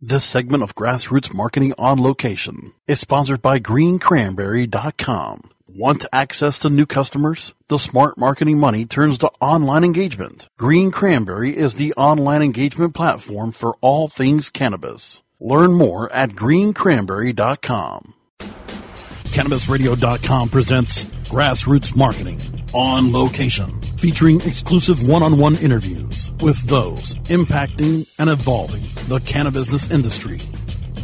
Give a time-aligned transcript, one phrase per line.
[0.00, 5.50] This segment of Grassroots Marketing on Location is sponsored by greencranberry.com.
[5.68, 7.54] Want access to new customers?
[7.68, 10.48] The smart marketing money turns to online engagement.
[10.58, 15.22] Green Cranberry is the online engagement platform for all things cannabis.
[15.40, 18.14] Learn more at greencranberry.com.
[18.38, 22.40] CannabisRadio.com presents Grassroots Marketing
[22.72, 30.40] on Location, featuring exclusive one-on-one interviews with those impacting and evolving the cannabis industry.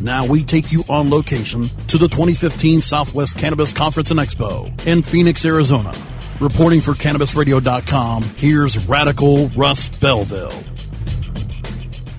[0.00, 5.02] Now we take you on location to the 2015 Southwest Cannabis Conference and Expo in
[5.02, 5.94] Phoenix, Arizona.
[6.40, 10.64] Reporting for CannabisRadio.com, here's Radical Russ Belville.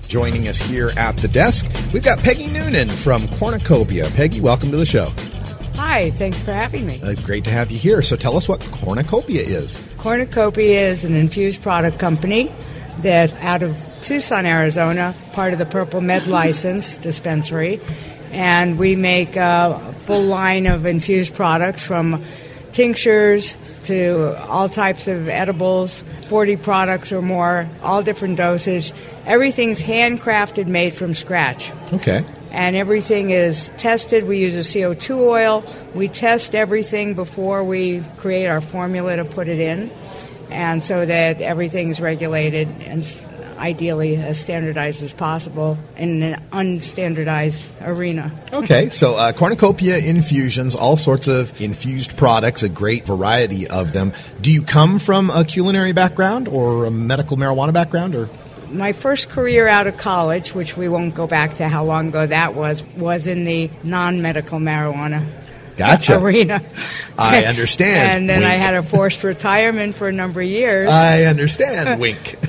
[0.06, 4.08] Joining us here at the desk, we've got Peggy Noonan from Cornucopia.
[4.10, 5.10] Peggy, welcome to the show.
[5.92, 6.98] Hi, thanks for having me.
[7.02, 8.00] It's great to have you here.
[8.00, 9.78] So tell us what Cornucopia is.
[9.98, 12.50] Cornucopia is an infused product company
[13.00, 17.78] that out of Tucson, Arizona, part of the Purple Med license dispensary.
[18.30, 22.24] And we make a full line of infused products from
[22.72, 23.54] tinctures
[23.84, 28.94] to all types of edibles, 40 products or more, all different dosage.
[29.26, 31.70] Everything's handcrafted, made from scratch.
[31.92, 32.24] Okay.
[32.52, 34.28] And everything is tested.
[34.28, 35.64] We use a CO2 oil.
[35.94, 39.90] We test everything before we create our formula to put it in.
[40.50, 43.02] And so that everything's regulated and
[43.62, 48.32] ideally as standardized as possible in an unstandardized arena.
[48.52, 54.12] okay, so uh, cornucopia infusions, all sorts of infused products, a great variety of them.
[54.40, 58.28] Do you come from a culinary background or a medical marijuana background, or?
[58.72, 62.26] My first career out of college, which we won't go back to how long ago
[62.26, 65.26] that was, was in the non medical marijuana
[65.76, 66.18] gotcha.
[66.18, 66.62] arena.
[67.18, 68.10] I understand.
[68.10, 68.52] and then Wink.
[68.52, 70.88] I had a forced retirement for a number of years.
[70.88, 72.00] I understand.
[72.00, 72.36] Wink.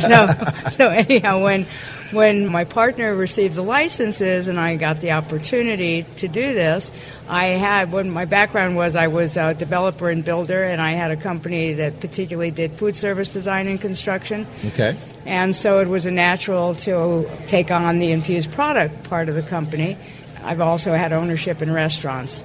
[0.00, 0.28] so,
[0.70, 1.66] so anyhow, when
[2.10, 6.90] when my partner received the licenses and I got the opportunity to do this,
[7.28, 11.10] I had when my background was I was a developer and builder, and I had
[11.10, 14.46] a company that particularly did food service design and construction.
[14.64, 14.96] Okay.
[15.26, 19.42] And so it was a natural to take on the infused product part of the
[19.42, 19.98] company.
[20.42, 22.42] I've also had ownership in restaurants.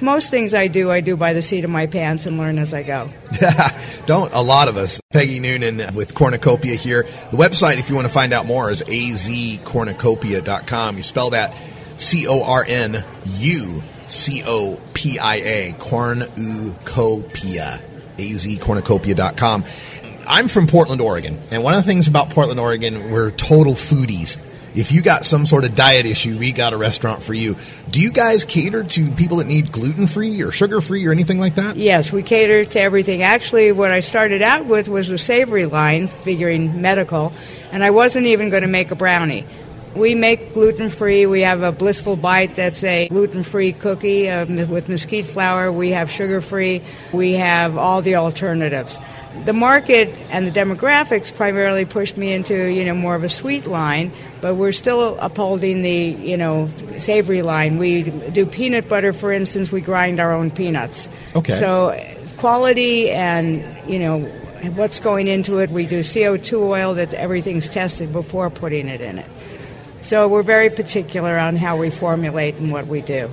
[0.00, 2.74] Most things I do, I do by the seat of my pants and learn as
[2.74, 3.08] I go.
[4.06, 5.00] Don't a lot of us.
[5.12, 7.04] Peggy Noonan with Cornucopia here.
[7.30, 10.96] The website, if you want to find out more, is azcornucopia.com.
[10.96, 11.54] You spell that
[11.96, 13.04] C O R N
[13.38, 17.80] U C O P I A, Cornucopia,
[18.18, 19.64] azcornucopia.com.
[20.26, 24.38] I'm from Portland, Oregon, and one of the things about Portland, Oregon, we're total foodies.
[24.74, 27.54] If you got some sort of diet issue, we got a restaurant for you.
[27.90, 31.38] Do you guys cater to people that need gluten free or sugar free or anything
[31.38, 31.76] like that?
[31.76, 33.22] Yes, we cater to everything.
[33.22, 37.32] Actually, what I started out with was a savory line, figuring medical,
[37.70, 39.44] and I wasn't even going to make a brownie.
[39.94, 41.24] We make gluten free.
[41.26, 45.70] We have a blissful bite that's a gluten free cookie uh, with mesquite flour.
[45.70, 46.82] We have sugar free.
[47.12, 48.98] We have all the alternatives.
[49.44, 53.68] The market and the demographics primarily pushed me into you know more of a sweet
[53.68, 54.10] line,
[54.44, 56.68] but we're still upholding the you know
[56.98, 57.78] savory line.
[57.78, 59.72] We do peanut butter, for instance.
[59.72, 61.08] We grind our own peanuts.
[61.34, 61.54] Okay.
[61.54, 61.98] So
[62.36, 64.20] quality and you know
[64.76, 65.70] what's going into it.
[65.70, 69.30] We do CO2 oil that everything's tested before putting it in it.
[70.02, 73.30] So we're very particular on how we formulate and what we do.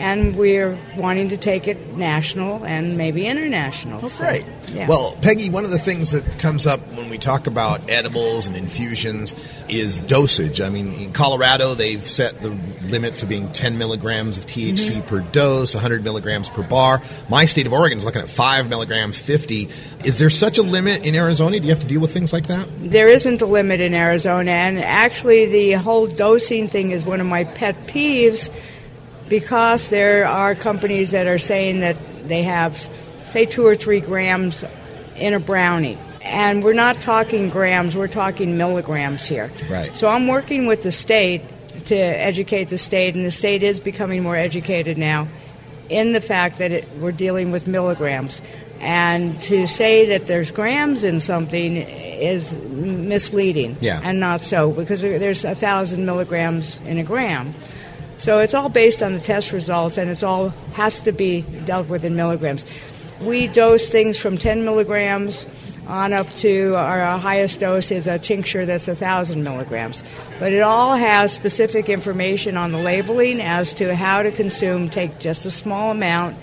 [0.00, 4.00] And we're wanting to take it national and maybe international.
[4.02, 4.44] Oh, So, great.
[4.72, 4.88] yeah.
[4.88, 8.56] Well, Peggy, one of the things that comes up when we talk about edibles and
[8.56, 9.34] infusions
[9.68, 10.62] is dosage.
[10.62, 12.56] I mean, in Colorado, they've set the
[12.86, 15.08] limits of being 10 milligrams of THC Mm-hmm.
[15.08, 17.02] per dose, 100 milligrams per bar.
[17.28, 19.68] My state of Oregon is looking at 5 milligrams, 50.
[20.04, 21.58] Is there such a limit in Arizona?
[21.58, 22.66] Do you have to deal with things like that?
[22.78, 27.26] There isn't a limit in Arizona, and actually, the whole dosing thing is one of
[27.26, 28.48] my pet peeves
[29.30, 31.96] because there are companies that are saying that
[32.28, 34.62] they have, say, two or three grams
[35.16, 35.96] in a brownie.
[36.22, 39.50] And we're not talking grams, we're talking milligrams here.
[39.70, 39.94] Right.
[39.96, 41.40] So I'm working with the state
[41.86, 45.28] to educate the state, and the state is becoming more educated now
[45.88, 48.42] in the fact that it, we're dealing with milligrams.
[48.80, 54.00] And to say that there's grams in something is misleading Yeah.
[54.02, 57.54] and not so because there's a thousand milligrams in a gram.
[58.20, 61.88] So it's all based on the test results and it's all has to be dealt
[61.88, 62.66] with in milligrams.
[63.22, 65.46] We dose things from 10 milligrams
[65.88, 70.04] on up to our highest dose is a tincture that's a thousand milligrams.
[70.38, 74.90] But it all has specific information on the labeling as to how to consume.
[74.90, 76.36] Take just a small amount,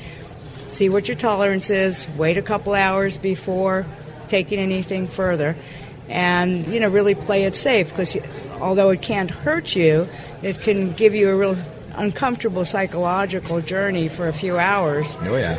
[0.70, 3.86] see what your tolerance is, wait a couple hours before
[4.30, 5.56] taking anything further,
[6.10, 8.18] and you know really play it safe because
[8.60, 10.08] although it can't hurt you,
[10.42, 11.58] it can give you a real
[11.96, 15.18] uncomfortable psychological journey for a few hours.
[15.22, 15.58] Oh, yeah.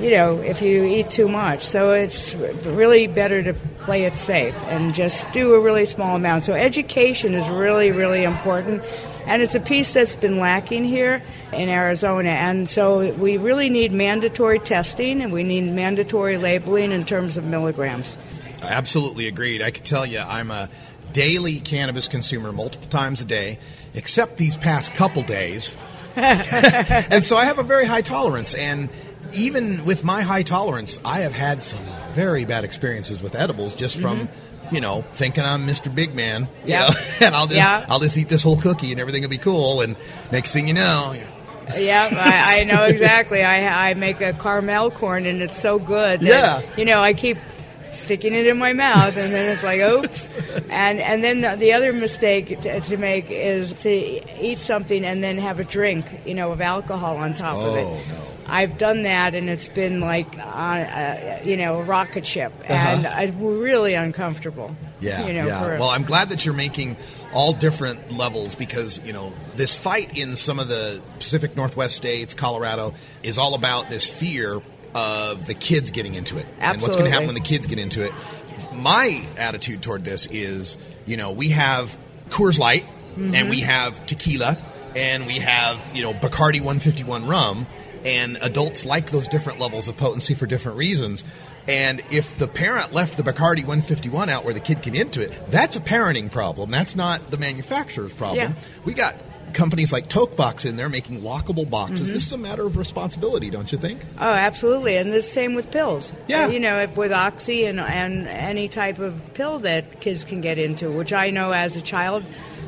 [0.00, 4.54] You know, if you eat too much, so it's really better to play it safe
[4.64, 6.44] and just do a really small amount.
[6.44, 8.82] So education is really, really important,
[9.26, 11.22] and it's a piece that's been lacking here
[11.52, 12.28] in Arizona.
[12.28, 17.44] And so we really need mandatory testing, and we need mandatory labeling in terms of
[17.44, 18.18] milligrams.
[18.62, 19.62] Absolutely agreed.
[19.62, 20.68] I can tell you, I'm a
[21.16, 23.58] daily cannabis consumer multiple times a day,
[23.94, 25.74] except these past couple days.
[26.16, 28.54] and so I have a very high tolerance.
[28.54, 28.90] And
[29.34, 31.82] even with my high tolerance, I have had some
[32.12, 34.28] very bad experiences with edibles just from.
[34.72, 35.94] You know, thinking I'm Mr.
[35.94, 36.68] Big Man, you Mm-hmm.
[36.70, 36.88] Yep.
[36.88, 36.94] know,
[37.28, 37.86] and I'll just Yeah.
[37.88, 39.80] I'll just eat this whole cookie and everything will be cool.
[39.80, 39.94] And
[40.32, 41.14] next thing you know,
[41.78, 43.44] Yeah, I, I know exactly.
[43.44, 46.18] I, I make a caramel corn, and it's so good.
[46.20, 46.62] That, Yeah.
[46.76, 47.38] You know, I keep
[47.96, 50.28] sticking it in my mouth, and then it's like, oops.
[50.70, 55.22] And and then the, the other mistake to, to make is to eat something and
[55.22, 57.84] then have a drink, you know, of alcohol on top of it.
[57.86, 58.22] Oh, no.
[58.48, 62.72] I've done that, and it's been like, on, uh, you know, a rocket ship, Uh-huh.
[63.08, 64.76] and really uncomfortable.
[65.00, 65.78] Yeah, you know, yeah.
[65.80, 66.96] well, I'm glad that you're making
[67.34, 72.34] all different levels because you know this fight in some of the Pacific Northwest states,
[72.34, 72.94] Colorado,
[73.24, 74.62] is all about this fear
[74.96, 77.78] of the kids getting into it and what's going to happen when the kids get
[77.78, 78.12] into it.
[78.72, 81.96] My attitude toward this is, you know, we have
[82.30, 82.84] Coors Light
[83.16, 83.34] Mm-hmm.
[83.34, 84.58] and we have tequila
[84.94, 87.66] and we have you know Bacardi 151 rum,
[88.04, 91.24] and adults like those different levels of potency for different reasons.
[91.66, 95.32] And if the parent left the Bacardi 151 out where the kid can into it,
[95.50, 96.70] that's a parenting problem.
[96.70, 98.52] That's not the manufacturer's problem.
[98.52, 98.52] Yeah.
[98.84, 99.14] We got
[99.56, 102.08] companies like Tokebox in there making lockable boxes.
[102.08, 102.14] Mm-hmm.
[102.14, 104.04] This is a matter of responsibility, don't you think?
[104.18, 106.12] Oh, absolutely, and the same with pills.
[106.28, 106.48] Yeah.
[106.48, 110.58] you know, if with oxy and and any type of pill that kids can get
[110.58, 112.24] into, which I know as a child,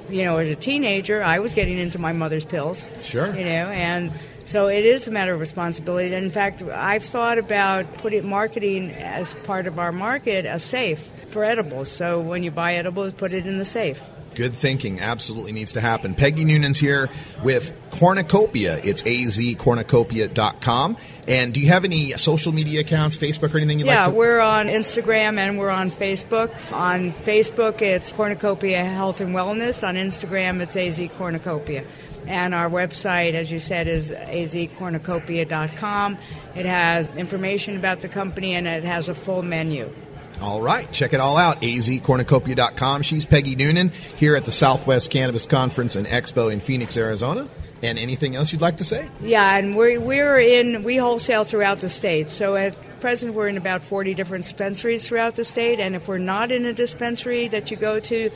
[0.09, 2.85] you know, as a teenager, I was getting into my mother's pills.
[3.03, 3.27] Sure.
[3.37, 4.11] You know, and
[4.45, 6.15] so it is a matter of responsibility.
[6.15, 11.01] And in fact, I've thought about putting marketing as part of our market a safe
[11.27, 11.91] for edibles.
[11.91, 14.03] So when you buy edibles, put it in the safe.
[14.35, 16.15] Good thinking absolutely needs to happen.
[16.15, 17.09] Peggy Noonan's here
[17.43, 18.79] with Cornucopia.
[18.85, 20.97] It's azcornucopia.com.
[21.27, 24.17] And do you have any social media accounts, Facebook or anything you'd Yeah, like to?
[24.17, 26.55] we're on Instagram and we're on Facebook.
[26.73, 29.87] On Facebook, it's Cornucopia Health and Wellness.
[29.87, 31.85] On Instagram, it's AZ Cornucopia.
[32.27, 36.19] And our website, as you said, is azcornucopia.com.
[36.57, 39.93] It has information about the company and it has a full menu.
[40.41, 41.61] All right, check it all out.
[41.63, 43.03] azcornucopia.com.
[43.03, 47.49] She's Peggy Noonan here at the Southwest Cannabis Conference and Expo in Phoenix, Arizona.
[47.83, 49.09] And anything else you'd like to say?
[49.21, 52.33] Yeah, and we're, we're in, we wholesale throughout the state.
[52.33, 55.79] So at present, we're in about 40 different dispensaries throughout the state.
[55.79, 58.31] And if we're not in a dispensary that you go to,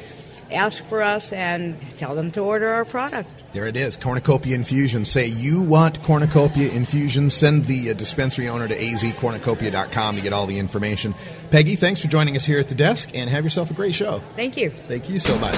[0.52, 3.28] ask for us and tell them to order our product.
[3.52, 5.04] There it is, Cornucopia Infusion.
[5.04, 7.28] Say you want Cornucopia Infusion.
[7.28, 11.14] Send the uh, dispensary owner to azcornucopia.com to get all the information.
[11.50, 14.22] Peggy, thanks for joining us here at the desk, and have yourself a great show.
[14.36, 14.70] Thank you.
[14.70, 15.54] Thank you so much.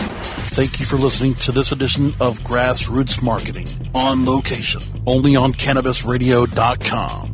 [0.55, 7.34] Thank you for listening to this edition of Grassroots Marketing on location, only on CannabisRadio.com.